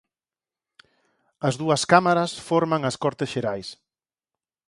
[1.47, 3.69] As dúas cámaras forman as Cortes Xerais.